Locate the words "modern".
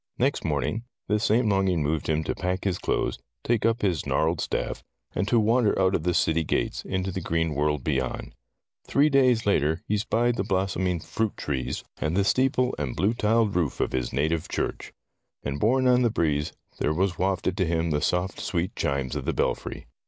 11.83-11.99